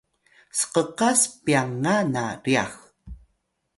[0.59, 2.73] sqqas pyanga na ryax